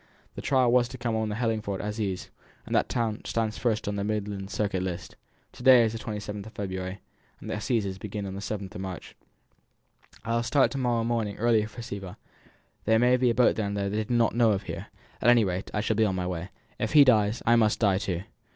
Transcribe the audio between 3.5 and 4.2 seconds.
first on the